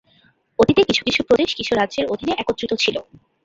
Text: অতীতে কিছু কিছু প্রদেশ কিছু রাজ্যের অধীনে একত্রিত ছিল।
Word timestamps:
অতীতে 0.59 0.81
কিছু 0.89 1.01
কিছু 1.07 1.21
প্রদেশ 1.27 1.49
কিছু 1.55 1.71
রাজ্যের 1.75 2.05
অধীনে 2.13 2.33
একত্রিত 2.37 2.71
ছিল। 2.83 2.95